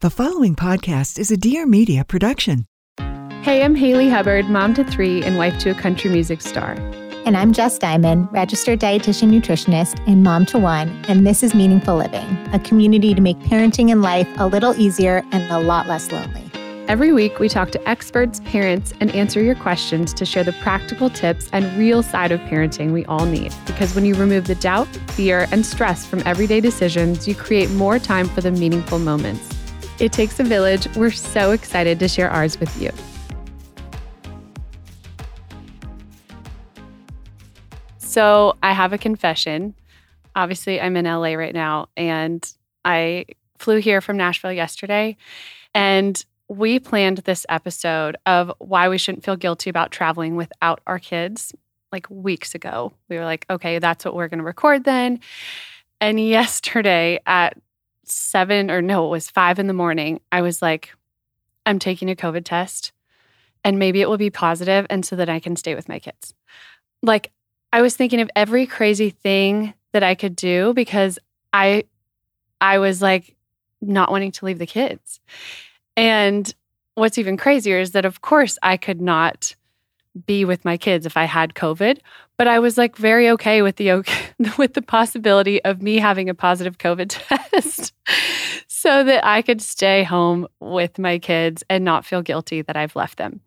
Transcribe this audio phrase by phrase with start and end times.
[0.00, 2.66] The following podcast is a Dear Media production.
[3.42, 6.74] Hey, I'm Haley Hubbard, mom to three and wife to a country music star.
[7.26, 10.88] And I'm Jess Diamond, registered dietitian nutritionist and mom to one.
[11.08, 15.24] And this is Meaningful Living, a community to make parenting and life a little easier
[15.32, 16.48] and a lot less lonely.
[16.86, 21.10] Every week, we talk to experts, parents, and answer your questions to share the practical
[21.10, 23.52] tips and real side of parenting we all need.
[23.66, 27.98] Because when you remove the doubt, fear, and stress from everyday decisions, you create more
[27.98, 29.57] time for the meaningful moments.
[30.00, 30.86] It takes a village.
[30.94, 32.90] We're so excited to share ours with you.
[37.98, 39.74] So, I have a confession.
[40.34, 42.48] Obviously, I'm in LA right now, and
[42.84, 43.26] I
[43.58, 45.16] flew here from Nashville yesterday.
[45.74, 50.98] And we planned this episode of why we shouldn't feel guilty about traveling without our
[50.98, 51.52] kids
[51.92, 52.92] like weeks ago.
[53.08, 55.20] We were like, okay, that's what we're going to record then.
[56.00, 57.58] And yesterday at
[58.10, 60.94] seven or no, it was five in the morning, I was like,
[61.66, 62.92] I'm taking a COVID test
[63.64, 66.34] and maybe it will be positive and so that I can stay with my kids.
[67.02, 67.30] Like
[67.72, 71.18] I was thinking of every crazy thing that I could do because
[71.52, 71.84] I
[72.60, 73.36] I was like
[73.80, 75.20] not wanting to leave the kids.
[75.96, 76.52] And
[76.94, 79.54] what's even crazier is that of course I could not
[80.26, 81.98] be with my kids if I had COVID,
[82.38, 84.26] but I was like very okay with the okay,
[84.58, 87.08] with the possibility of me having a positive COVID
[87.52, 87.92] test
[88.68, 92.96] so that I could stay home with my kids and not feel guilty that I've
[92.96, 93.40] left them.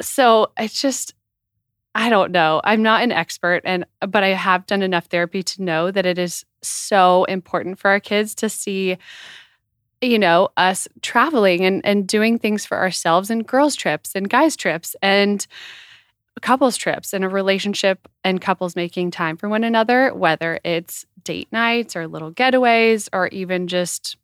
[0.00, 1.14] So it's just
[1.96, 2.60] I don't know.
[2.64, 6.18] I'm not an expert and but I have done enough therapy to know that it
[6.18, 8.96] is so important for our kids to see
[10.00, 14.56] you know us traveling and and doing things for ourselves and girls trips and guys
[14.56, 15.46] trips and
[16.42, 21.48] couples trips and a relationship and couples making time for one another, whether it's date
[21.52, 24.16] nights or little getaways or even just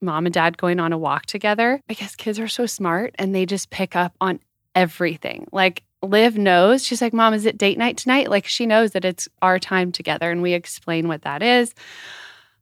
[0.00, 1.80] mom and dad going on a walk together.
[1.88, 4.40] Guess kids are so smart and they just pick up on
[4.74, 5.46] everything.
[5.52, 8.30] Like Liv knows, she's like, Mom, is it date night tonight?
[8.30, 11.74] Like she knows that it's our time together and we explain what that is.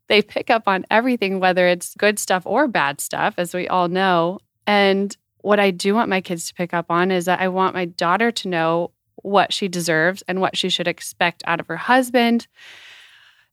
[0.09, 3.89] They pick up on everything, whether it's good stuff or bad stuff, as we all
[3.89, 4.39] know.
[4.67, 7.75] And what I do want my kids to pick up on is that I want
[7.75, 11.77] my daughter to know what she deserves and what she should expect out of her
[11.77, 12.47] husband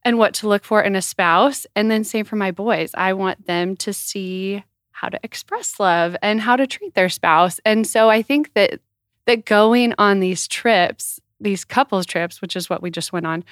[0.04, 1.66] and what to look for in a spouse.
[1.76, 2.92] And then, same for my boys.
[2.94, 7.60] I want them to see how to express love and how to treat their spouse.
[7.66, 8.80] And so, I think that
[9.26, 13.44] that going on these trips, these couples trips, which is what we just went on,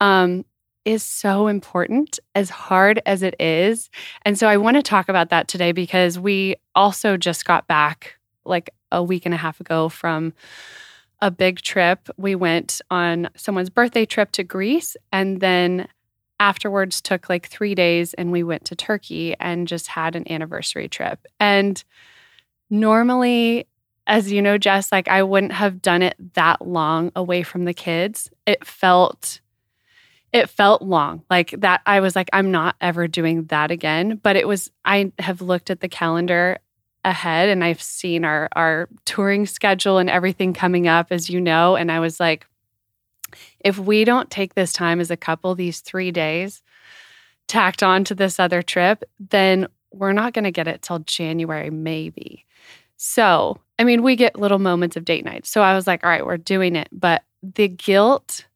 [0.00, 0.44] um,
[0.84, 3.88] is so important, as hard as it is.
[4.22, 8.16] And so I want to talk about that today because we also just got back
[8.44, 10.34] like a week and a half ago from
[11.24, 12.10] a big trip.
[12.18, 15.88] We went on someone's birthday trip to Greece and then
[16.38, 20.86] afterwards took like three days and we went to Turkey and just had an anniversary
[20.86, 21.26] trip.
[21.40, 21.82] And
[22.68, 23.66] normally,
[24.06, 27.72] as you know, Jess, like I wouldn't have done it that long away from the
[27.72, 28.30] kids.
[28.46, 29.40] It felt
[30.30, 34.34] it felt long like that i was like i'm not ever doing that again but
[34.34, 36.58] it was i have looked at the calendar
[37.04, 41.76] ahead and i've seen our our touring schedule and everything coming up as you know
[41.76, 42.46] and i was like
[43.60, 46.62] if we don't take this time as a couple these 3 days
[47.46, 51.70] tacked on to this other trip then we're not going to get it till january
[51.70, 52.44] maybe.
[52.96, 55.46] So i mean we get little moments of date night.
[55.46, 56.88] So i was like all right we're doing it.
[56.90, 58.46] But the guilt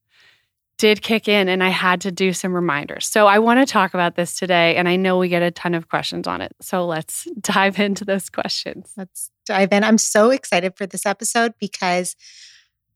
[0.79, 3.07] did kick in and I had to do some reminders.
[3.07, 5.75] So I want to talk about this today and I know we get a ton
[5.75, 6.53] of questions on it.
[6.63, 8.93] So let's dive into those questions.
[8.97, 9.83] Let's dive in.
[9.83, 12.17] I'm so excited for this episode because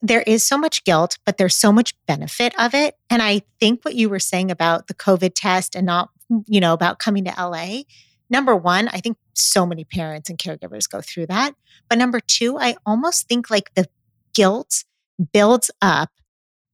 [0.01, 2.97] there is so much guilt, but there's so much benefit of it.
[3.11, 6.11] And I think what you were saying about the COVID test and not,
[6.47, 7.83] you know, about coming to LA,
[8.31, 11.55] number one, I think so many parents and caregivers go through that.
[11.89, 13.89] But number two, I almost think like the
[14.35, 14.85] guilt
[15.33, 16.11] builds up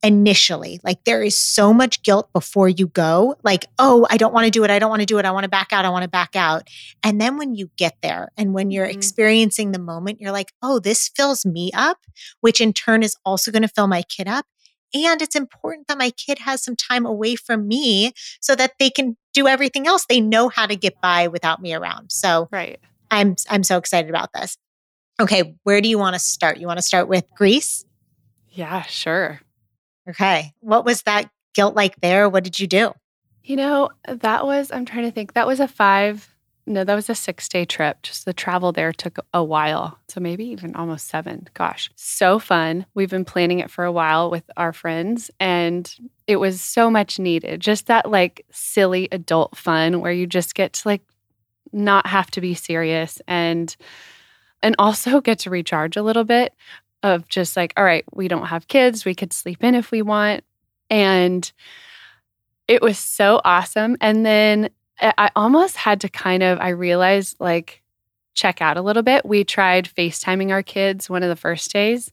[0.03, 0.81] initially.
[0.84, 4.50] Like there is so much guilt before you go, like, oh, I don't want to
[4.50, 4.70] do it.
[4.70, 5.25] I don't want to do it.
[5.25, 5.84] I want to back out.
[5.84, 6.69] I want to back out.
[7.03, 8.97] And then when you get there and when you're mm-hmm.
[8.97, 11.98] experiencing the moment, you're like, oh, this fills me up,
[12.41, 14.47] which in turn is also going to fill my kid up.
[14.95, 18.89] And it's important that my kid has some time away from me so that they
[18.89, 20.06] can do everything else.
[20.09, 22.10] They know how to get by without me around.
[22.10, 22.80] So right.
[23.10, 24.56] I'm I'm so excited about this.
[25.21, 26.59] Okay, where do you want to start?
[26.59, 27.84] You want to start with Greece?
[28.50, 29.41] Yeah, sure.
[30.09, 30.53] Okay.
[30.60, 32.28] What was that guilt like there?
[32.28, 32.93] What did you do?
[33.43, 36.34] You know, that was, I'm trying to think, that was a five,
[36.66, 38.03] no, that was a six day trip.
[38.03, 39.99] Just the travel there took a while.
[40.09, 41.49] So maybe even almost seven.
[41.55, 42.84] Gosh, so fun.
[42.95, 45.91] We've been planning it for a while with our friends and
[46.27, 47.60] it was so much needed.
[47.60, 51.03] Just that like silly adult fun where you just get to like
[51.72, 53.75] not have to be serious and
[54.63, 56.53] and also get to recharge a little bit
[57.03, 60.03] of just like all right we don't have kids we could sleep in if we
[60.03, 60.45] want.
[60.91, 61.50] And
[62.66, 63.97] it was so awesome.
[64.00, 67.83] And then i almost had to kind of i realized like
[68.34, 69.27] check out a little bit.
[69.27, 72.12] We tried facetiming our kids one of the first days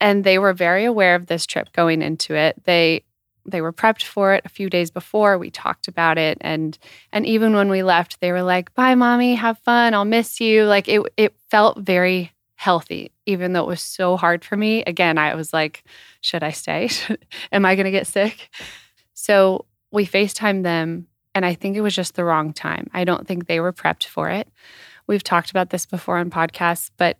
[0.00, 2.62] and they were very aware of this trip going into it.
[2.64, 3.04] They
[3.46, 5.38] they were prepped for it a few days before.
[5.38, 6.78] We talked about it and
[7.12, 10.64] and even when we left they were like bye mommy have fun i'll miss you.
[10.64, 14.82] Like it it felt very healthy even though it was so hard for me.
[14.84, 15.82] Again i was like
[16.20, 16.90] should i stay?
[17.52, 18.50] Am i going to get sick?
[19.14, 22.90] So we facetimed them and i think it was just the wrong time.
[22.92, 24.46] I don't think they were prepped for it.
[25.06, 27.16] We've talked about this before on podcasts but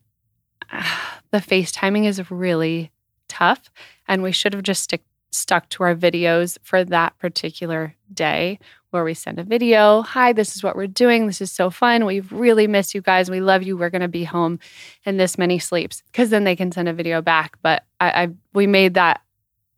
[0.71, 0.85] uh,
[1.31, 2.91] the facetiming is really
[3.29, 3.71] tough
[4.07, 8.59] and we should have just stick stuck to our videos for that particular day
[8.91, 10.03] where we send a video.
[10.03, 11.27] Hi, this is what we're doing.
[11.27, 12.05] This is so fun.
[12.05, 13.31] We've really missed you guys.
[13.31, 13.77] We love you.
[13.77, 14.59] We're going to be home
[15.05, 17.57] in this many sleeps because then they can send a video back.
[17.63, 19.23] But I, I we made that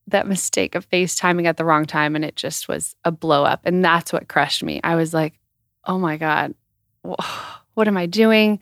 [0.08, 3.60] that mistake of FaceTiming at the wrong time and it just was a blow up.
[3.64, 4.80] And that's what crushed me.
[4.82, 5.38] I was like,
[5.84, 6.54] oh my God,
[7.74, 8.60] what am I doing?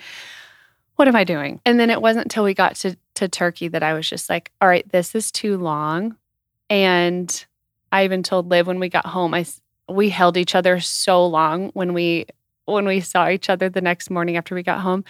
[0.96, 1.60] What am I doing?
[1.64, 4.50] And then it wasn't until we got to, to Turkey that I was just like,
[4.60, 6.16] all right, this is too long.
[6.70, 7.46] And
[7.92, 9.44] I even told Liv when we got home, I
[9.88, 12.26] we held each other so long when we
[12.64, 15.04] when we saw each other the next morning after we got home.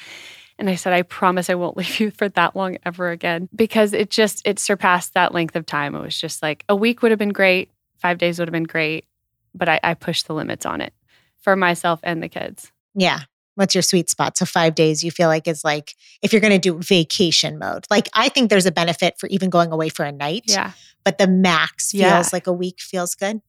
[0.58, 3.48] And I said, I promise I won't leave you for that long ever again.
[3.54, 5.94] Because it just it surpassed that length of time.
[5.94, 8.64] It was just like a week would have been great, five days would have been
[8.64, 9.04] great.
[9.54, 10.94] But I, I pushed the limits on it
[11.38, 12.72] for myself and the kids.
[12.94, 13.20] Yeah
[13.60, 14.38] what's your sweet spot?
[14.38, 17.84] So five days you feel like is like if you're going to do vacation mode.
[17.90, 20.44] Like I think there's a benefit for even going away for a night.
[20.46, 20.72] Yeah.
[21.04, 22.24] But the max feels yeah.
[22.32, 23.42] like a week feels good.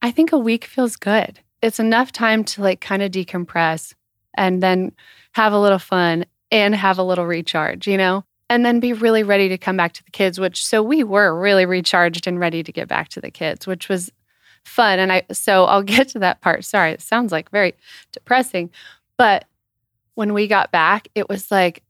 [0.00, 1.40] I think a week feels good.
[1.60, 3.94] It's enough time to like kind of decompress
[4.38, 4.92] and then
[5.32, 8.24] have a little fun and have a little recharge, you know?
[8.48, 11.38] And then be really ready to come back to the kids, which so we were
[11.38, 14.10] really recharged and ready to get back to the kids, which was
[14.64, 14.98] fun.
[14.98, 16.64] And I, so I'll get to that part.
[16.64, 17.74] Sorry, it sounds like very
[18.12, 18.70] depressing,
[19.18, 19.44] but
[20.18, 21.84] when we got back, it was like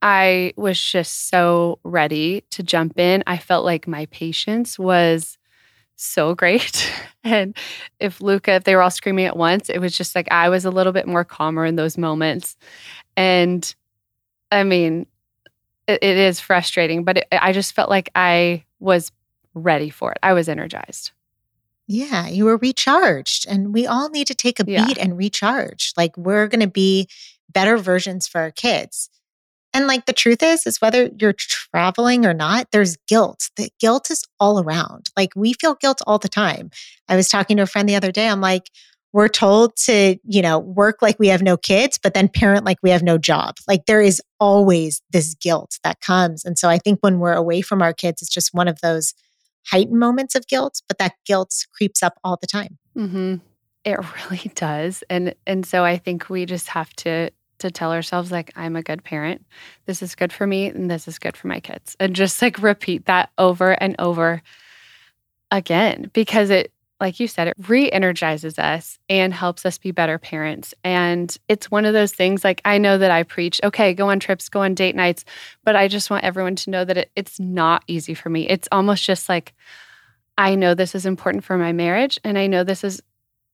[0.00, 3.22] I was just so ready to jump in.
[3.26, 5.36] I felt like my patience was
[5.94, 6.90] so great.
[7.24, 7.54] and
[8.00, 10.64] if Luca, if they were all screaming at once, it was just like I was
[10.64, 12.56] a little bit more calmer in those moments.
[13.18, 13.74] And
[14.50, 15.06] I mean,
[15.86, 19.12] it, it is frustrating, but it, I just felt like I was
[19.52, 20.18] ready for it.
[20.22, 21.10] I was energized.
[21.86, 23.46] Yeah, you were recharged.
[23.46, 25.92] And we all need to take a beat and recharge.
[25.98, 27.08] Like, we're going to be
[27.54, 29.08] better versions for our kids.
[29.72, 33.50] And like the truth is, is whether you're traveling or not, there's guilt.
[33.56, 35.10] The guilt is all around.
[35.16, 36.70] Like we feel guilt all the time.
[37.08, 38.28] I was talking to a friend the other day.
[38.28, 38.70] I'm like,
[39.12, 42.78] we're told to, you know, work like we have no kids, but then parent like
[42.82, 43.56] we have no job.
[43.66, 46.44] Like there is always this guilt that comes.
[46.44, 49.14] And so I think when we're away from our kids, it's just one of those
[49.66, 52.78] heightened moments of guilt, but that guilt creeps up all the time.
[52.96, 53.36] Mm-hmm.
[53.84, 53.98] It
[54.30, 55.04] really does.
[55.10, 57.30] And and so I think we just have to
[57.64, 59.44] to tell ourselves like i'm a good parent.
[59.86, 61.96] This is good for me and this is good for my kids.
[61.98, 64.42] And just like repeat that over and over
[65.50, 70.74] again because it like you said it re-energizes us and helps us be better parents.
[70.84, 74.20] And it's one of those things like i know that i preach okay go on
[74.20, 75.24] trips go on date nights
[75.64, 78.46] but i just want everyone to know that it, it's not easy for me.
[78.48, 79.54] It's almost just like
[80.36, 83.00] i know this is important for my marriage and i know this is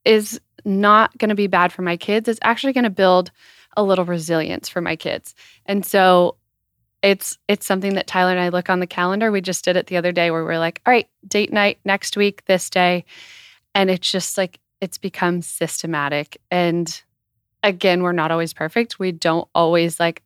[0.04, 2.28] is not going to be bad for my kids.
[2.28, 3.30] It's actually going to build
[3.76, 5.34] a little resilience for my kids.
[5.66, 6.36] And so
[7.02, 9.30] it's it's something that Tyler and I look on the calendar.
[9.30, 12.16] We just did it the other day where we're like, all right, date night next
[12.16, 13.04] week, this day.
[13.74, 16.40] And it's just like it's become systematic.
[16.50, 17.02] And
[17.62, 18.98] again, we're not always perfect.
[18.98, 20.22] We don't always like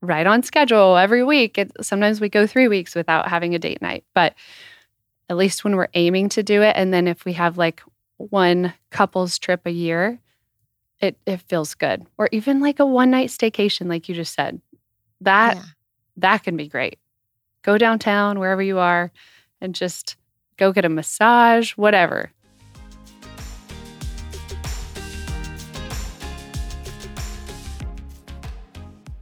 [0.00, 1.58] right on schedule every week.
[1.58, 4.34] It, sometimes we go three weeks without having a date night, but
[5.28, 6.74] at least when we're aiming to do it.
[6.76, 7.82] And then if we have like
[8.16, 10.20] one couples trip a year,
[11.00, 12.06] it it feels good.
[12.18, 14.60] Or even like a one night staycation, like you just said.
[15.20, 15.62] That yeah.
[16.18, 16.98] that can be great.
[17.62, 19.10] Go downtown, wherever you are,
[19.60, 20.16] and just
[20.56, 22.30] go get a massage, whatever.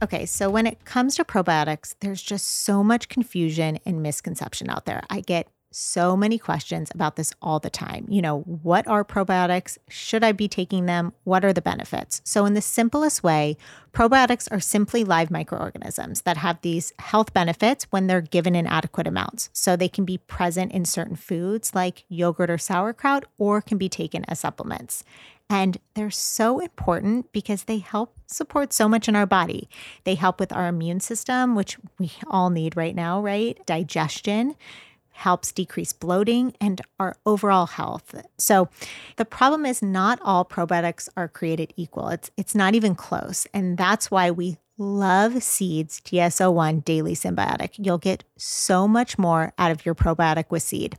[0.03, 4.85] Okay, so when it comes to probiotics, there's just so much confusion and misconception out
[4.85, 5.01] there.
[5.09, 8.05] I get so many questions about this all the time.
[8.09, 9.77] You know, what are probiotics?
[9.89, 11.13] Should I be taking them?
[11.23, 12.21] What are the benefits?
[12.23, 13.57] So, in the simplest way,
[13.93, 19.07] probiotics are simply live microorganisms that have these health benefits when they're given in adequate
[19.07, 19.49] amounts.
[19.53, 23.89] So, they can be present in certain foods like yogurt or sauerkraut, or can be
[23.89, 25.03] taken as supplements.
[25.49, 29.69] And they're so important because they help support so much in our body.
[30.03, 33.57] They help with our immune system, which we all need right now, right?
[33.65, 34.55] Digestion
[35.17, 38.15] helps decrease bloating and our overall health.
[38.37, 38.69] So
[39.15, 42.09] the problem is not all probiotics are created equal.
[42.09, 43.47] It's it's not even close.
[43.53, 47.71] And that's why we love Seed's DS-01 Daily Synbiotic.
[47.77, 50.97] You'll get so much more out of your probiotic with Seed.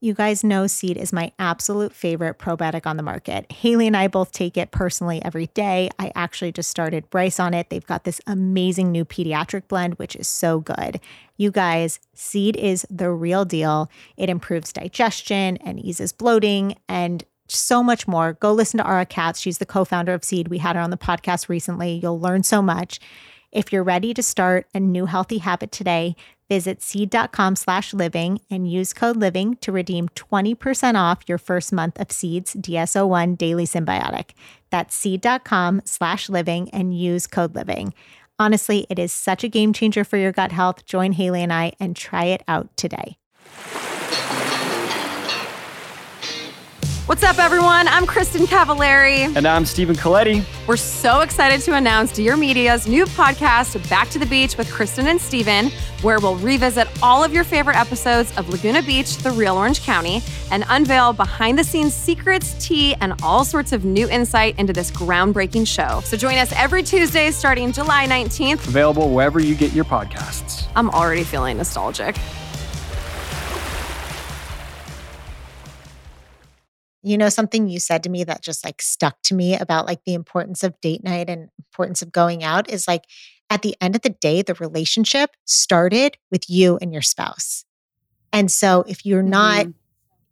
[0.00, 3.50] You guys know Seed is my absolute favorite probiotic on the market.
[3.50, 5.90] Haley and I both take it personally every day.
[5.98, 7.68] I actually just started Bryce on it.
[7.68, 11.00] They've got this amazing new pediatric blend, which is so good.
[11.36, 13.90] You guys, Seed is the real deal.
[14.16, 18.34] It improves digestion and eases bloating and so much more.
[18.34, 19.40] Go listen to Ara Katz.
[19.40, 20.46] She's the co founder of Seed.
[20.46, 21.98] We had her on the podcast recently.
[22.00, 23.00] You'll learn so much.
[23.50, 26.16] If you're ready to start a new healthy habit today,
[26.50, 31.98] visit seed.com slash living and use code living to redeem 20% off your first month
[31.98, 34.32] of Seed's DS-01 Daily synbiotic.
[34.68, 37.94] That's seed.com slash living and use code living.
[38.38, 40.84] Honestly, it is such a game changer for your gut health.
[40.84, 43.16] Join Haley and I and try it out today.
[47.08, 47.88] What's up, everyone?
[47.88, 49.34] I'm Kristin Cavallari.
[49.34, 50.44] And I'm Stephen Colletti.
[50.66, 55.04] We're so excited to announce Dear Media's new podcast, Back to the Beach with Kristin
[55.04, 55.70] and Stephen,
[56.02, 60.20] where we'll revisit all of your favorite episodes of Laguna Beach, the real Orange County,
[60.50, 64.90] and unveil behind the scenes secrets, tea, and all sorts of new insight into this
[64.90, 66.02] groundbreaking show.
[66.04, 68.68] So join us every Tuesday starting July 19th.
[68.68, 70.66] Available wherever you get your podcasts.
[70.76, 72.16] I'm already feeling nostalgic.
[77.08, 80.04] You know, something you said to me that just like stuck to me about like
[80.04, 83.04] the importance of date night and importance of going out is like
[83.48, 87.64] at the end of the day, the relationship started with you and your spouse.
[88.30, 89.70] And so if you're not, mm-hmm.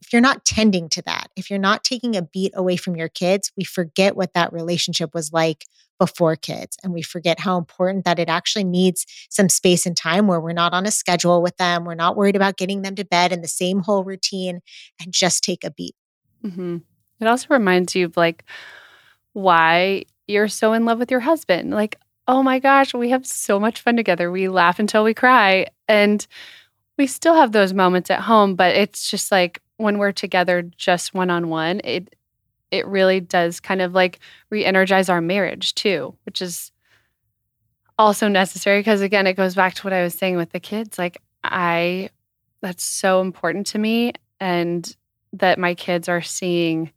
[0.02, 3.08] if you're not tending to that, if you're not taking a beat away from your
[3.08, 5.64] kids, we forget what that relationship was like
[5.98, 6.76] before kids.
[6.84, 10.52] And we forget how important that it actually needs some space and time where we're
[10.52, 11.86] not on a schedule with them.
[11.86, 14.60] We're not worried about getting them to bed in the same whole routine
[15.02, 15.94] and just take a beat.
[16.44, 16.78] Mm-hmm.
[17.20, 18.44] It also reminds you of like
[19.32, 21.70] why you're so in love with your husband.
[21.70, 24.30] Like, oh my gosh, we have so much fun together.
[24.30, 25.66] We laugh until we cry.
[25.88, 26.26] And
[26.98, 31.14] we still have those moments at home, but it's just like when we're together just
[31.14, 32.14] one on one, it
[32.70, 34.18] it really does kind of like
[34.50, 36.72] re-energize our marriage too, which is
[37.98, 40.98] also necessary because again, it goes back to what I was saying with the kids.
[40.98, 42.10] Like I
[42.60, 44.96] that's so important to me and
[45.32, 46.90] that my kids are seeing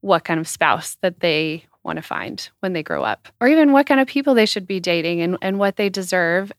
[0.00, 3.72] what kind of spouse that they want to find when they grow up, or even
[3.72, 6.52] what kind of people they should be dating and, and what they deserve.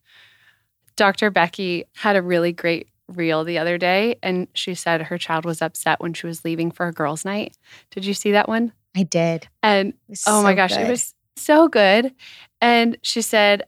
[0.95, 1.29] Dr.
[1.31, 5.61] Becky had a really great reel the other day, and she said her child was
[5.61, 7.57] upset when she was leaving for a girls' night.
[7.91, 8.73] Did you see that one?
[8.95, 9.47] I did.
[9.63, 10.81] And oh so my gosh, good.
[10.81, 12.13] it was so good.
[12.61, 13.63] And she said,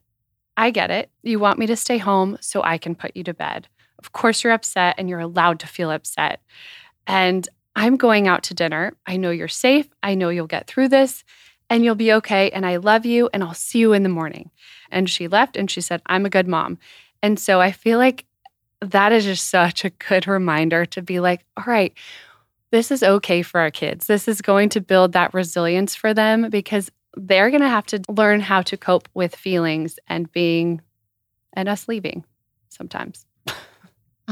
[0.57, 1.09] I get it.
[1.23, 3.67] You want me to stay home so I can put you to bed.
[3.99, 6.41] Of course, you're upset and you're allowed to feel upset
[7.07, 8.93] and I'm going out to dinner.
[9.05, 9.87] I know you're safe.
[10.03, 11.23] I know you'll get through this
[11.69, 12.49] and you'll be okay.
[12.51, 14.51] And I love you and I'll see you in the morning.
[14.91, 16.77] And she left and she said, I'm a good mom.
[17.23, 18.25] And so I feel like
[18.81, 21.93] that is just such a good reminder to be like, all right,
[22.71, 24.07] this is okay for our kids.
[24.07, 28.01] This is going to build that resilience for them because they're going to have to
[28.09, 30.81] learn how to cope with feelings and being
[31.53, 32.25] and us leaving
[32.69, 33.25] sometimes.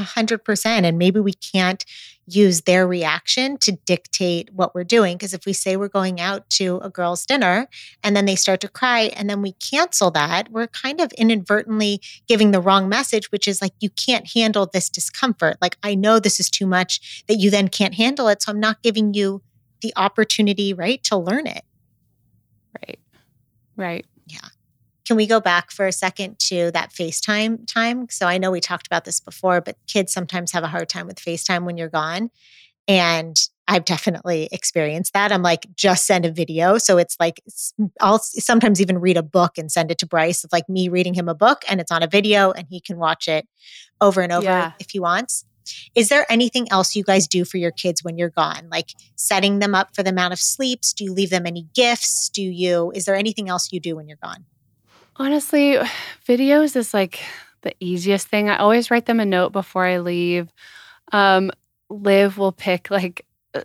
[0.00, 0.86] A hundred percent.
[0.86, 1.84] And maybe we can't
[2.26, 5.16] use their reaction to dictate what we're doing.
[5.16, 7.68] Because if we say we're going out to a girl's dinner
[8.02, 12.00] and then they start to cry and then we cancel that, we're kind of inadvertently
[12.28, 15.58] giving the wrong message, which is like, you can't handle this discomfort.
[15.60, 18.42] Like, I know this is too much that you then can't handle it.
[18.42, 19.42] So I'm not giving you
[19.82, 21.64] the opportunity, right, to learn it.
[22.80, 23.00] Right.
[23.76, 24.06] Right.
[24.26, 24.38] Yeah.
[25.10, 28.08] Can we go back for a second to that FaceTime time?
[28.10, 31.08] So I know we talked about this before, but kids sometimes have a hard time
[31.08, 32.30] with FaceTime when you're gone.
[32.86, 33.36] And
[33.66, 35.32] I've definitely experienced that.
[35.32, 36.78] I'm like, just send a video.
[36.78, 37.42] So it's like,
[38.00, 41.14] I'll sometimes even read a book and send it to Bryce of like me reading
[41.14, 43.48] him a book and it's on a video and he can watch it
[44.00, 44.72] over and over yeah.
[44.78, 45.44] if he wants.
[45.96, 48.68] Is there anything else you guys do for your kids when you're gone?
[48.70, 50.92] Like setting them up for the amount of sleeps?
[50.92, 52.28] Do you leave them any gifts?
[52.28, 54.44] Do you, is there anything else you do when you're gone?
[55.20, 55.76] Honestly,
[56.26, 57.20] videos is like
[57.62, 58.48] the easiest thing.
[58.48, 60.48] I always write them a note before I leave.
[61.12, 61.50] Um,
[61.88, 63.62] Liv will pick like uh,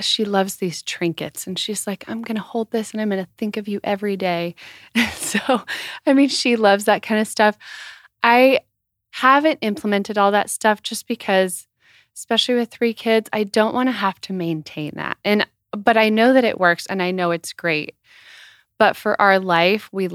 [0.00, 3.22] she loves these trinkets and she's like i'm going to hold this and i'm going
[3.22, 4.54] to think of you every day
[5.14, 5.62] so
[6.06, 7.56] i mean she loves that kind of stuff
[8.22, 8.58] i
[9.10, 11.66] haven't implemented all that stuff just because
[12.14, 16.08] especially with three kids i don't want to have to maintain that and but I
[16.08, 17.96] know that it works and I know it's great.
[18.78, 20.08] But for our life, we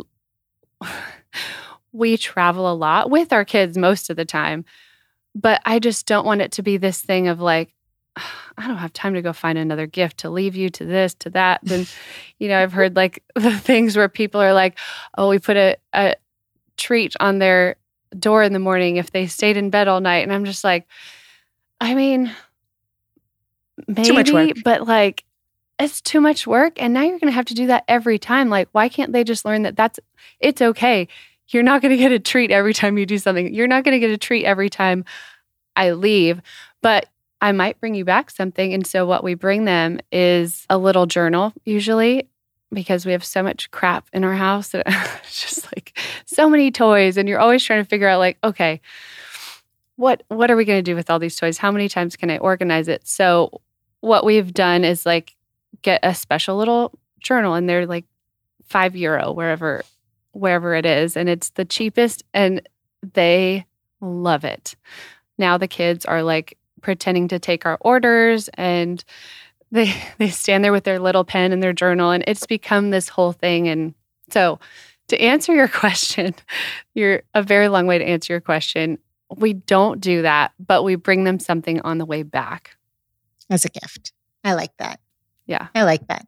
[1.91, 4.65] we travel a lot with our kids most of the time.
[5.35, 7.73] But I just don't want it to be this thing of like,
[8.57, 11.29] I don't have time to go find another gift to leave you to this, to
[11.31, 11.59] that.
[11.63, 11.85] Then,
[12.39, 14.77] you know, I've heard like the things where people are like,
[15.17, 16.15] oh, we put a, a
[16.77, 17.75] treat on their
[18.17, 20.23] door in the morning if they stayed in bed all night.
[20.23, 20.87] And I'm just like,
[21.79, 22.31] I mean,
[23.87, 25.23] maybe, but like,
[25.79, 26.81] it's too much work.
[26.81, 28.49] And now you're going to have to do that every time.
[28.49, 29.99] Like, why can't they just learn that that's,
[30.39, 31.07] it's okay.
[31.49, 33.53] You're not going to get a treat every time you do something.
[33.53, 35.05] You're not going to get a treat every time
[35.75, 36.41] I leave,
[36.81, 37.07] but
[37.39, 38.73] I might bring you back something.
[38.73, 42.27] And so, what we bring them is a little journal, usually,
[42.73, 44.71] because we have so much crap in our house.
[44.73, 47.15] It's just like so many toys.
[47.15, 48.81] And you're always trying to figure out, like, okay,
[49.95, 51.59] what what are we going to do with all these toys?
[51.59, 53.07] How many times can I organize it?
[53.07, 53.61] So
[54.01, 55.36] what we've done is like
[55.87, 56.91] get a special little
[57.21, 58.03] journal and they're like
[58.65, 59.85] 5 euro wherever
[60.33, 62.61] wherever it is and it's the cheapest and
[63.13, 63.65] they
[64.01, 64.75] love it.
[65.37, 69.01] Now the kids are like pretending to take our orders and
[69.71, 73.07] they they stand there with their little pen and their journal and it's become this
[73.07, 73.93] whole thing and
[74.29, 74.59] so
[75.07, 76.35] to answer your question,
[76.95, 78.97] you're a very long way to answer your question.
[79.37, 82.75] We don't do that, but we bring them something on the way back
[83.49, 84.11] as a gift.
[84.43, 84.99] I like that.
[85.47, 85.67] Yeah.
[85.73, 86.27] I like that.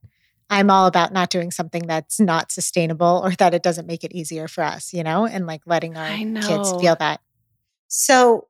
[0.49, 4.13] I'm all about not doing something that's not sustainable or that it doesn't make it
[4.13, 6.09] easier for us, you know, and like letting our
[6.41, 7.21] kids feel that.
[7.87, 8.47] So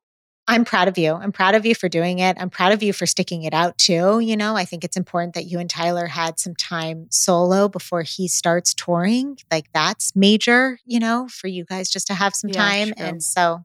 [0.48, 1.14] I'm proud of you.
[1.14, 2.38] I'm proud of you for doing it.
[2.40, 4.20] I'm proud of you for sticking it out too.
[4.20, 8.02] You know, I think it's important that you and Tyler had some time solo before
[8.02, 9.38] he starts touring.
[9.52, 12.88] Like that's major, you know, for you guys just to have some yeah, time.
[12.88, 13.06] True.
[13.06, 13.64] And so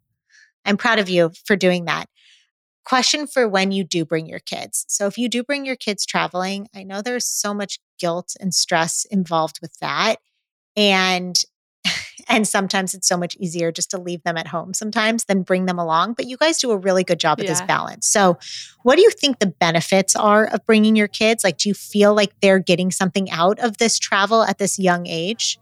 [0.66, 2.08] I'm proud of you for doing that.
[2.84, 4.84] Question for when you do bring your kids.
[4.88, 8.54] So, if you do bring your kids traveling, I know there's so much guilt and
[8.54, 10.16] stress involved with that.
[10.76, 11.42] And
[12.28, 15.66] and sometimes it's so much easier just to leave them at home sometimes than bring
[15.66, 16.14] them along.
[16.14, 17.52] But you guys do a really good job at yeah.
[17.52, 18.06] this balance.
[18.06, 18.38] So,
[18.82, 21.44] what do you think the benefits are of bringing your kids?
[21.44, 25.06] Like, do you feel like they're getting something out of this travel at this young
[25.06, 25.58] age?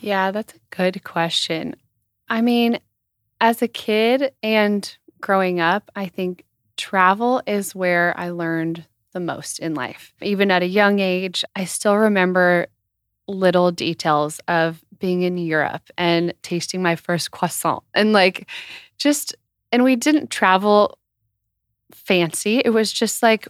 [0.00, 1.76] Yeah, that's a good question.
[2.28, 2.78] I mean,
[3.40, 6.44] as a kid and growing up, I think
[6.80, 10.14] travel is where I learned the most in life.
[10.22, 12.68] Even at a young age, I still remember
[13.28, 18.48] little details of being in Europe and tasting my first croissant and like
[18.98, 19.34] just,
[19.70, 20.98] and we didn't travel
[21.94, 22.58] fancy.
[22.64, 23.46] It was just like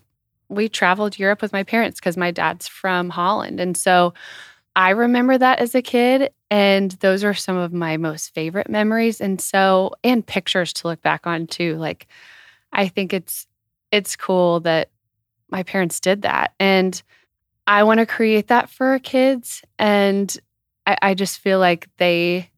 [0.49, 3.61] we traveled Europe with my parents because my dad's from Holland.
[3.61, 4.13] And so
[4.77, 6.31] I remember that as a kid.
[6.51, 9.21] And those are some of my most favorite memories.
[9.21, 11.77] And so, and pictures to look back on too.
[11.77, 12.09] Like,
[12.73, 13.47] I think it's
[13.91, 14.91] it's cool that
[15.51, 16.55] my parents did that.
[16.61, 17.01] And
[17.67, 19.63] I want to create that for our kids.
[19.79, 20.35] And
[20.87, 22.51] I, I just feel like they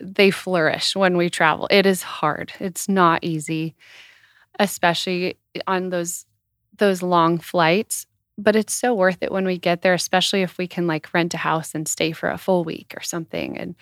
[0.00, 1.68] they flourish when we travel.
[1.70, 2.52] It is hard.
[2.60, 3.74] It's not easy,
[4.58, 6.26] especially on those
[6.76, 8.06] those long flights.
[8.36, 11.34] But it's so worth it when we get there, especially if we can like rent
[11.34, 13.56] a house and stay for a full week or something.
[13.56, 13.76] And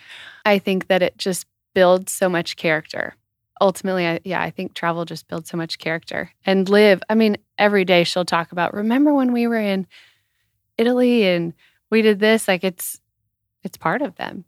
[0.45, 3.15] I think that it just builds so much character
[3.61, 7.01] ultimately, I, yeah, I think travel just builds so much character and Liv.
[7.09, 9.87] I mean, every day she'll talk about, remember when we were in
[10.77, 11.53] Italy and
[11.89, 12.47] we did this?
[12.47, 12.99] Like it's,
[13.63, 14.45] it's part of them.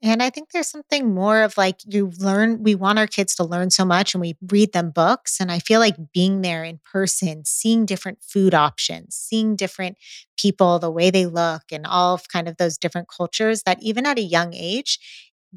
[0.00, 3.44] And I think there's something more of like you learn, we want our kids to
[3.44, 5.40] learn so much and we read them books.
[5.40, 9.98] And I feel like being there in person, seeing different food options, seeing different
[10.36, 14.06] people, the way they look, and all of kind of those different cultures that even
[14.06, 15.00] at a young age,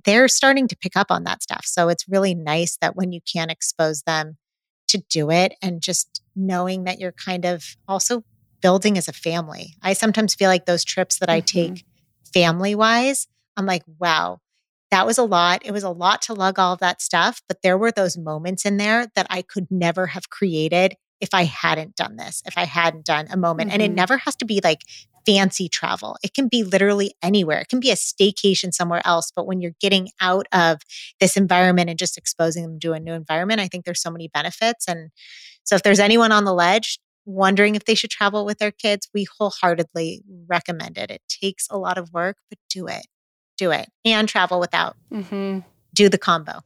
[0.05, 1.65] they're starting to pick up on that stuff.
[1.65, 4.37] So it's really nice that when you can expose them
[4.87, 8.23] to do it and just knowing that you're kind of also
[8.61, 9.73] building as a family.
[9.81, 11.73] I sometimes feel like those trips that I mm-hmm.
[11.73, 11.85] take
[12.33, 13.27] family wise,
[13.57, 14.39] I'm like, wow,
[14.91, 15.65] that was a lot.
[15.65, 18.65] It was a lot to lug all of that stuff, but there were those moments
[18.65, 22.65] in there that I could never have created if I hadn't done this, if I
[22.65, 23.69] hadn't done a moment.
[23.69, 23.73] Mm-hmm.
[23.73, 23.95] And it mm-hmm.
[23.95, 24.81] never has to be like
[25.25, 26.17] fancy travel.
[26.23, 27.59] It can be literally anywhere.
[27.59, 29.31] It can be a staycation somewhere else.
[29.35, 30.81] But when you're getting out of
[31.19, 34.27] this environment and just exposing them to a new environment, I think there's so many
[34.27, 34.87] benefits.
[34.87, 35.11] And
[35.63, 39.07] so if there's anyone on the ledge wondering if they should travel with their kids,
[39.13, 41.11] we wholeheartedly recommend it.
[41.11, 43.05] It takes a lot of work, but do it.
[43.57, 44.95] Do it and travel without.
[45.13, 45.59] Mm-hmm.
[45.93, 46.61] Do the combo.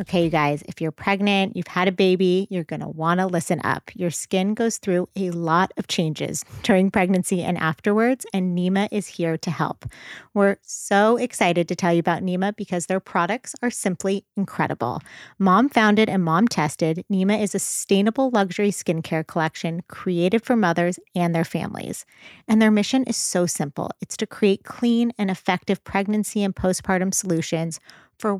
[0.00, 3.26] Okay, you guys, if you're pregnant, you've had a baby, you're going to want to
[3.26, 3.90] listen up.
[3.94, 9.06] Your skin goes through a lot of changes during pregnancy and afterwards, and Nemah is
[9.08, 9.84] here to help.
[10.32, 15.02] We're so excited to tell you about Nemah because their products are simply incredible.
[15.38, 20.98] Mom founded and mom tested, Nemah is a sustainable luxury skincare collection created for mothers
[21.14, 22.06] and their families.
[22.48, 27.12] And their mission is so simple it's to create clean and effective pregnancy and postpartum
[27.12, 27.80] solutions
[28.18, 28.36] for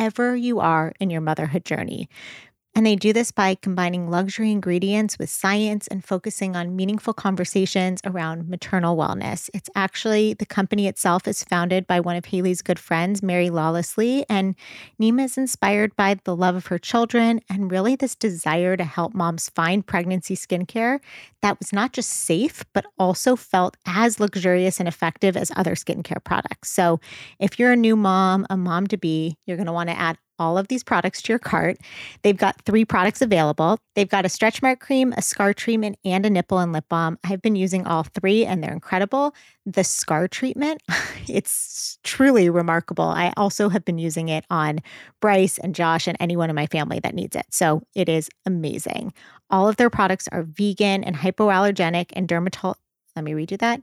[0.00, 2.08] wherever you are in your motherhood journey.
[2.80, 8.00] And they do this by combining luxury ingredients with science and focusing on meaningful conversations
[8.06, 9.50] around maternal wellness.
[9.52, 13.98] It's actually the company itself is founded by one of Hailey's good friends, Mary Lawless
[13.98, 14.24] Lee.
[14.30, 14.54] And
[14.98, 19.12] Nemah is inspired by the love of her children and really this desire to help
[19.12, 21.00] moms find pregnancy skincare
[21.42, 26.24] that was not just safe, but also felt as luxurious and effective as other skincare
[26.24, 26.70] products.
[26.70, 26.98] So
[27.38, 30.16] if you're a new mom, a mom to be, you're going to want to add
[30.40, 31.78] all of these products to your cart.
[32.22, 33.78] They've got three products available.
[33.94, 37.18] They've got a stretch mark cream, a scar treatment, and a nipple and lip balm.
[37.22, 39.34] I've been using all three and they're incredible.
[39.66, 40.82] The scar treatment,
[41.28, 43.04] it's truly remarkable.
[43.04, 44.80] I also have been using it on
[45.20, 47.46] Bryce and Josh and anyone in my family that needs it.
[47.50, 49.12] So it is amazing.
[49.50, 52.74] All of their products are vegan and hypoallergenic and dermatol.
[53.14, 53.82] Let me redo that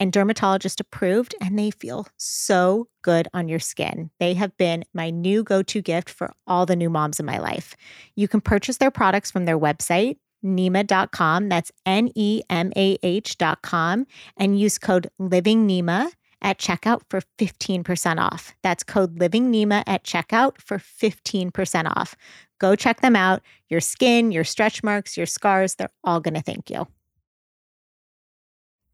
[0.00, 4.10] and dermatologist approved, and they feel so good on your skin.
[4.18, 7.38] They have been my new go to gift for all the new moms in my
[7.38, 7.76] life.
[8.16, 11.50] You can purchase their products from their website, nemah.com.
[11.50, 14.06] That's N E M A H.com,
[14.38, 18.54] and use code LIVINGNEMAH at checkout for 15% off.
[18.62, 22.16] That's code LIVINGNEMAH at checkout for 15% off.
[22.58, 23.42] Go check them out.
[23.68, 26.86] Your skin, your stretch marks, your scars, they're all going to thank you.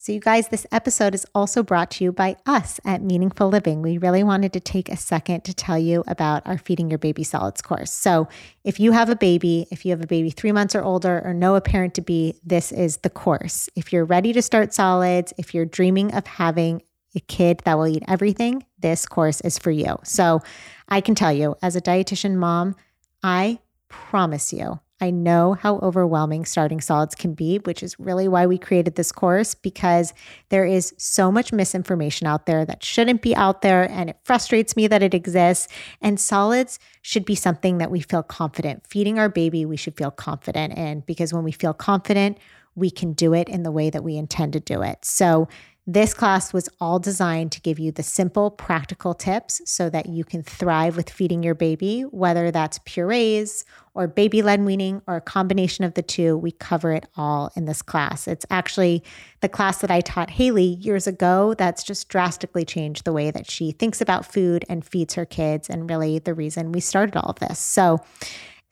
[0.06, 3.82] So, you guys, this episode is also brought to you by us at Meaningful Living.
[3.82, 7.24] We really wanted to take a second to tell you about our Feeding Your Baby
[7.24, 7.90] Solids course.
[7.90, 8.28] So,
[8.62, 11.34] if you have a baby, if you have a baby three months or older, or
[11.34, 13.68] know a parent to be, this is the course.
[13.74, 16.82] If you're ready to start solids, if you're dreaming of having
[17.16, 19.98] a kid that will eat everything, this course is for you.
[20.04, 20.40] So,
[20.88, 22.76] I can tell you, as a dietitian mom,
[23.24, 28.46] I promise you, I know how overwhelming starting solids can be, which is really why
[28.46, 30.14] we created this course because
[30.48, 33.90] there is so much misinformation out there that shouldn't be out there.
[33.90, 35.68] And it frustrates me that it exists.
[36.00, 38.86] And solids should be something that we feel confident.
[38.86, 42.38] Feeding our baby, we should feel confident in because when we feel confident,
[42.74, 45.04] we can do it in the way that we intend to do it.
[45.04, 45.48] So,
[45.88, 50.24] this class was all designed to give you the simple, practical tips so that you
[50.24, 55.20] can thrive with feeding your baby, whether that's purees or baby led weaning or a
[55.20, 56.36] combination of the two.
[56.36, 58.26] We cover it all in this class.
[58.26, 59.04] It's actually
[59.42, 63.48] the class that I taught Haley years ago that's just drastically changed the way that
[63.48, 67.30] she thinks about food and feeds her kids, and really the reason we started all
[67.30, 67.60] of this.
[67.60, 68.00] So,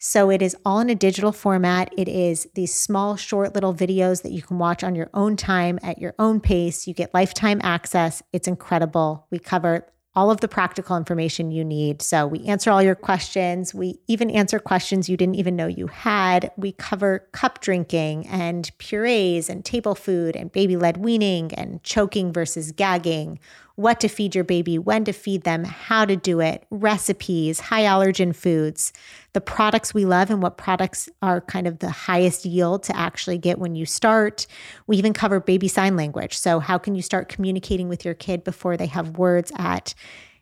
[0.07, 1.91] so it is all in a digital format.
[1.97, 5.79] It is these small, short little videos that you can watch on your own time
[5.81, 6.85] at your own pace.
[6.85, 8.21] You get lifetime access.
[8.31, 9.25] It's incredible.
[9.31, 12.03] We cover all of the practical information you need.
[12.03, 13.73] So we answer all your questions.
[13.73, 16.51] We even answer questions you didn't even know you had.
[16.55, 22.31] We cover cup drinking and purees and table food and baby led weaning and choking
[22.31, 23.39] versus gagging
[23.75, 27.83] what to feed your baby, when to feed them, how to do it, recipes, high
[27.83, 28.93] allergen foods,
[29.33, 33.37] the products we love, and what products are kind of the highest yield to actually
[33.37, 34.47] get when you start.
[34.87, 36.37] We even cover baby sign language.
[36.37, 39.93] So, how can you start communicating with your kid before they have words at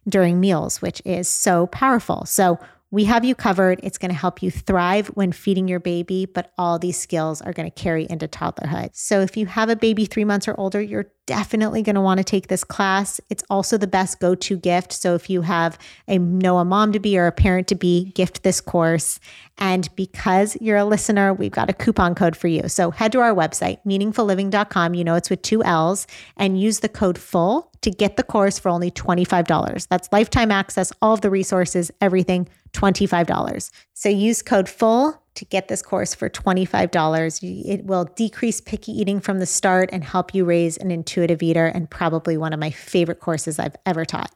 [0.08, 2.26] during meals, which is so powerful.
[2.26, 2.60] So,
[2.94, 3.80] we have you covered.
[3.82, 7.52] It's going to help you thrive when feeding your baby, but all these skills are
[7.52, 8.92] going to carry into toddlerhood.
[8.94, 12.20] So if you have a baby three months or older, you're definitely going to want
[12.20, 13.20] to take this class.
[13.32, 14.94] It's also the best go to gift.
[14.94, 18.12] So if you have a know a mom to be or a parent to be,
[18.12, 19.20] gift this course.
[19.58, 22.68] And because you're a listener, we've got a coupon code for you.
[22.68, 24.94] So head to our website, meaningfulliving.com.
[24.94, 26.06] You know it's with two L's,
[26.38, 29.88] and use the code FULL to get the course for only $25.
[29.88, 33.72] That's lifetime access, all of the resources, everything, $25.
[33.94, 37.66] So use code FULL to get this course for $25.
[37.66, 41.68] It will decrease picky eating from the start and help you raise an intuitive eater,
[41.68, 44.32] and probably one of my favorite courses I've ever taught.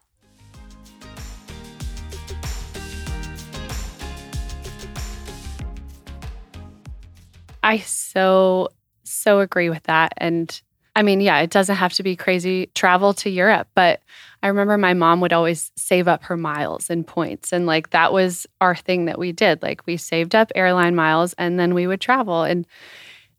[7.63, 8.69] I so,
[9.03, 10.13] so agree with that.
[10.17, 10.61] And
[10.97, 14.01] I mean, yeah, it doesn't have to be crazy travel to Europe, but
[14.41, 17.53] I remember my mom would always save up her miles and points.
[17.53, 19.61] And like that was our thing that we did.
[19.61, 22.41] Like we saved up airline miles and then we would travel.
[22.41, 22.65] And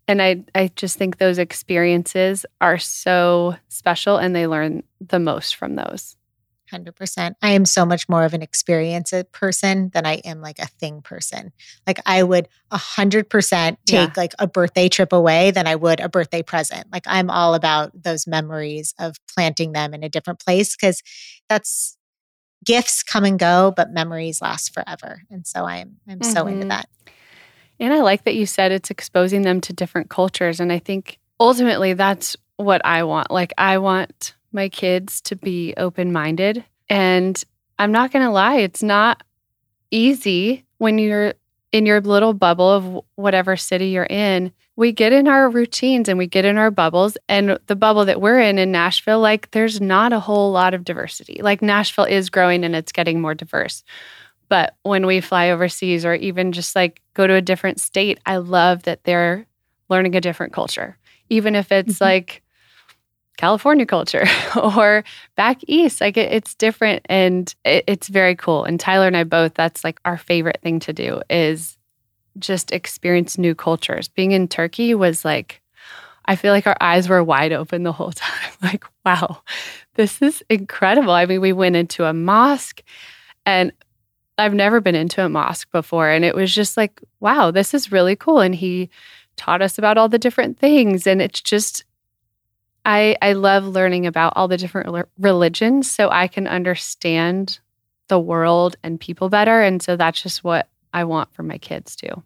[0.06, 5.56] and I I just think those experiences are so special and they learn the most
[5.56, 6.17] from those.
[6.70, 7.36] 100%.
[7.42, 11.02] I am so much more of an experience person than I am like a thing
[11.02, 11.52] person.
[11.86, 14.12] Like I would 100% take Yeah.
[14.16, 16.86] like a birthday trip away than I would a birthday present.
[16.92, 21.02] Like I'm all about those memories of planting them in a different place cuz
[21.48, 21.96] that's
[22.64, 25.22] gifts come and go but memories last forever.
[25.30, 26.68] And so I'm I'm so into Mhm.
[26.70, 26.88] that.
[27.80, 30.58] And I like that you said it's exposing them to different cultures.
[30.60, 33.30] And I think ultimately that's what I want.
[33.30, 36.64] Like, I want my kids to be open minded.
[36.88, 37.42] And
[37.78, 39.22] I'm not going to lie, it's not
[39.90, 41.34] easy when you're
[41.72, 44.52] in your little bubble of whatever city you're in.
[44.76, 47.16] We get in our routines and we get in our bubbles.
[47.28, 50.84] And the bubble that we're in in Nashville, like, there's not a whole lot of
[50.84, 51.40] diversity.
[51.42, 53.82] Like, Nashville is growing and it's getting more diverse.
[54.48, 58.38] But when we fly overseas or even just like go to a different state, I
[58.38, 59.46] love that they're
[59.90, 60.96] learning a different culture,
[61.28, 62.00] even if it's Mhm.
[62.00, 62.42] like
[63.38, 64.26] California culture
[64.62, 65.04] or
[65.36, 66.02] back east.
[66.02, 68.64] Like it, it's different and it, it's very cool.
[68.64, 71.78] And Tyler and I both, that's like our favorite thing to do is
[72.38, 74.08] just experience new cultures.
[74.08, 75.62] Being in Turkey was like,
[76.26, 78.50] I feel like our eyes were wide open the whole time.
[78.60, 79.42] Like, wow,
[79.94, 81.12] this is incredible.
[81.12, 82.82] I mean, we went into a mosque
[83.46, 83.72] and
[84.36, 86.10] I've never been into a mosque before.
[86.10, 88.40] And it was just like, wow, this is really cool.
[88.40, 88.90] And he
[89.36, 91.06] taught us about all the different things.
[91.06, 91.84] And it's just,
[92.88, 97.58] I, I love learning about all the different religions so I can understand
[98.08, 99.60] the world and people better.
[99.60, 102.22] And so that's just what I want for my kids too.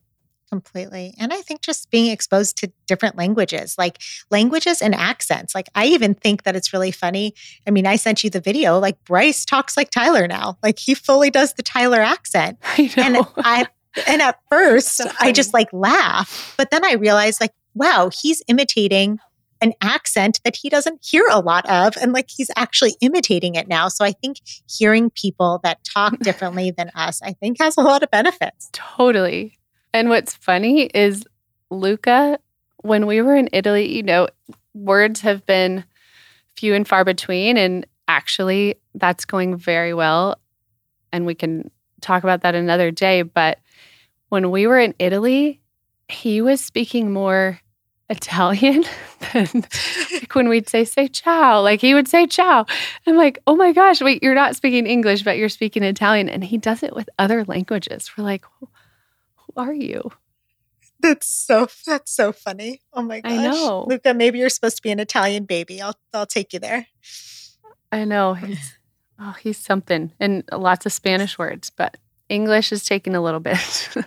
[0.48, 1.14] Completely.
[1.18, 3.98] And I think just being exposed to different languages, like
[4.30, 5.52] languages and accents.
[5.52, 7.34] Like I even think that it's really funny.
[7.66, 10.58] I mean, I sent you the video, like Bryce talks like Tyler now.
[10.62, 12.60] Like he fully does the Tyler accent.
[12.76, 13.16] I And.
[13.38, 13.66] I
[14.06, 18.42] and at first So I just like laugh, but then I realized like, wow, he's
[18.46, 19.18] imitating
[19.62, 23.68] an accent that he doesn't hear a lot of and like he's actually imitating it
[23.68, 23.88] now.
[23.88, 28.02] So I think hearing people that talk differently than us, I think has a lot
[28.02, 28.68] of benefits.
[28.72, 29.58] Totally.
[29.94, 31.24] And what's funny is
[31.70, 32.38] Luca,
[32.78, 34.28] when we were in Italy, you know,
[34.74, 35.84] words have been
[36.56, 37.56] few and far between.
[37.56, 40.36] And actually, that's going very well.
[41.12, 41.70] And we can
[42.00, 43.22] talk about that another day.
[43.22, 43.58] But
[44.28, 45.60] when we were in Italy,
[46.08, 47.60] he was speaking more
[48.12, 48.84] Italian
[49.32, 49.48] than
[50.12, 51.60] like when we'd say, say ciao.
[51.60, 52.66] Like he would say ciao.
[53.06, 56.28] I'm like, oh my gosh, wait, you're not speaking English, but you're speaking Italian.
[56.28, 58.10] And he does it with other languages.
[58.16, 58.68] We're like, who
[59.56, 60.10] are you?
[61.00, 62.80] That's so that's so funny.
[62.92, 63.32] Oh my gosh.
[63.32, 63.86] I know.
[63.88, 65.80] Luca, maybe you're supposed to be an Italian baby.
[65.80, 66.86] I'll I'll take you there.
[67.90, 68.34] I know.
[68.34, 68.78] He's,
[69.18, 70.12] oh, he's something.
[70.20, 71.96] And lots of Spanish words, but
[72.28, 73.88] English is taking a little bit.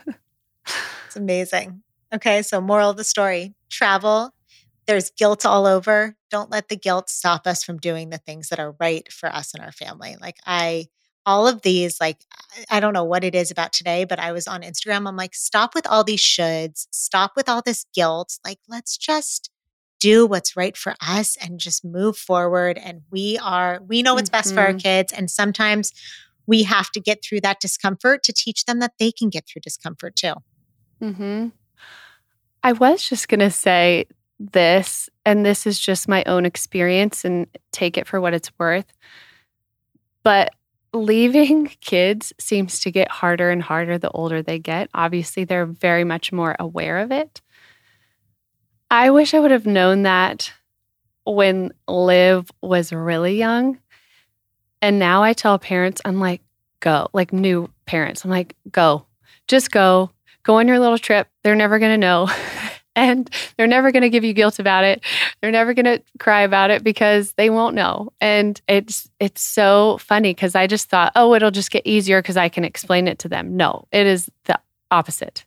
[1.07, 1.81] It's amazing.
[2.13, 4.31] Okay, so moral of the story travel.
[4.87, 6.15] There's guilt all over.
[6.29, 9.53] Don't let the guilt stop us from doing the things that are right for us
[9.53, 10.15] and our family.
[10.21, 10.87] Like, I,
[11.25, 12.17] all of these, like,
[12.69, 15.07] I- don't know what it is about today, but I was on Instagram.
[15.07, 18.37] I'm like, stop with all these shoulds, stop with all this guilt.
[18.45, 19.49] Like, let's just
[19.99, 22.77] do what's right for us and just move forward.
[22.77, 24.83] And we are, we know what's best for our Mhm.
[24.83, 25.13] kids.
[25.13, 25.91] And sometimes
[26.45, 29.61] we have to get through that discomfort to teach them that they can get through
[29.61, 30.33] discomfort too.
[31.01, 31.47] hmm
[32.65, 34.07] I was just going to say
[34.39, 38.91] this, and this is just my own experience and take it for what it's worth.
[40.23, 40.51] But
[40.91, 44.89] leaving kids seems to get harder and harder the older they get.
[44.95, 47.39] Obviously, they're very much more aware of it.
[48.89, 50.51] I wish I would have known that
[51.23, 53.77] when Liv was really young.
[54.81, 56.41] And now I tell parents, I'm like,
[56.79, 59.05] go, like new parents, I'm like, go,
[59.47, 60.09] just go,
[60.45, 61.27] go on your little trip.
[61.43, 62.29] They're never going to know.
[62.95, 65.03] and they're never going to give you guilt about it.
[65.41, 68.13] They're never going to cry about it because they won't know.
[68.21, 72.37] And it's it's so funny cuz I just thought, "Oh, it'll just get easier cuz
[72.37, 74.59] I can explain it to them." No, it is the
[74.91, 75.43] opposite.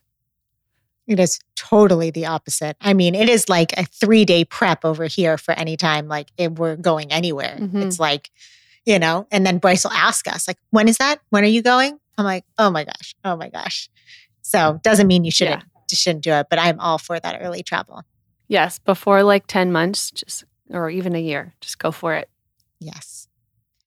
[1.07, 2.77] It is totally the opposite.
[2.81, 6.27] I mean, it is like a three day prep over here for any time like
[6.37, 7.57] if we're going anywhere.
[7.59, 7.83] Mhm.
[7.83, 8.29] It's like,
[8.85, 11.19] you know, and then Bryce will ask us, like, when is that?
[11.31, 11.99] When are you going?
[12.17, 13.89] I'm like, oh my gosh, oh my gosh.
[14.49, 17.63] So doesn't mean you shouldn't you shouldn't do it, but I'm all for that early
[17.63, 18.03] travel.
[18.47, 22.29] Yes, before like 10 months just or even a year, just go for it.
[22.79, 23.27] Yes.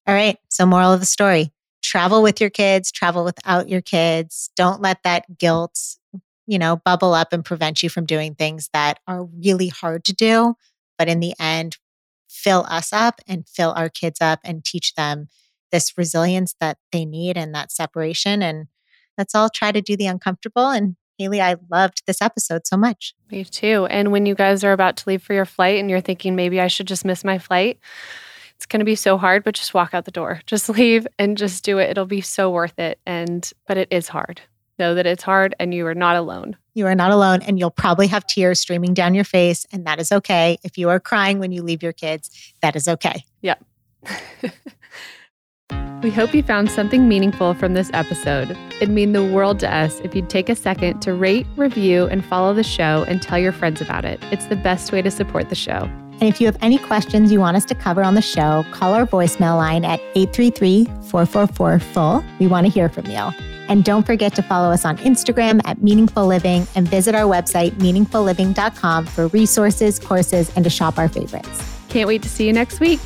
[0.07, 0.39] All right.
[0.49, 4.51] So, moral of the story travel with your kids, travel without your kids.
[4.57, 5.79] Don't let that guilt,
[6.47, 10.13] you know, bubble up and prevent you from doing things that are really hard to
[10.13, 10.55] do.
[10.97, 11.79] But in the end,
[12.29, 15.29] fill us up and fill our kids up and teach them
[15.73, 18.43] this resilience that they need and that separation.
[18.43, 18.69] And
[19.19, 20.69] let's all try to do the uncomfortable.
[20.69, 23.15] And Haley, I loved this episode so much.
[23.31, 23.87] Me too.
[23.91, 26.61] And when you guys are about to leave for your flight and you're thinking maybe
[26.61, 27.79] I should just miss my flight,
[28.57, 30.41] it's going to be so hard, but just walk out the door.
[30.47, 31.91] Just leave and just do it.
[31.91, 33.01] It'll be so worth it.
[33.05, 34.41] And, but it is hard.
[34.79, 36.57] Know that it's hard and you are not alone.
[36.75, 40.01] You are not alone, and you'll probably have tears streaming down your face, and that
[40.01, 40.59] is okay.
[40.65, 42.31] If you are crying when you leave your kids,
[42.63, 43.25] that is okay.
[43.43, 43.63] Yep.
[46.03, 48.57] we hope you found something meaningful from this episode.
[48.81, 52.25] It'd mean the world to us if you'd take a second to rate, review, and
[52.25, 54.21] follow the show and tell your friends about it.
[54.33, 55.89] It's the best way to support the show.
[56.21, 58.95] And if you have any questions you want us to cover on the show, call
[58.95, 62.25] our voicemail line at 833 444 FULL.
[62.39, 63.31] We want to hear from you.
[63.69, 67.73] And don't forget to follow us on Instagram at Meaningful Living and visit our website,
[67.73, 71.69] meaningfulliving.com, for resources, courses, and to shop our favorites.
[71.89, 73.01] Can't wait to see you next week.